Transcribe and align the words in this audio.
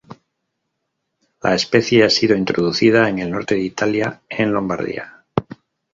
La 1.43 1.53
especie 1.53 2.03
ha 2.03 2.09
sido 2.09 2.35
introducida 2.35 3.07
en 3.07 3.19
el 3.19 3.29
norte 3.29 3.53
de 3.53 3.61
Italia, 3.61 4.19
en 4.29 4.51
Lombardía. 4.51 5.23